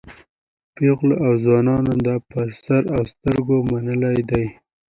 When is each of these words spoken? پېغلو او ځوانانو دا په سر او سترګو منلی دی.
پېغلو 0.75 1.15
او 1.25 1.31
ځوانانو 1.43 1.93
دا 2.05 2.15
په 2.29 2.39
سر 2.63 2.81
او 2.95 3.01
سترګو 3.13 3.55
منلی 3.71 4.19
دی. 4.29 4.45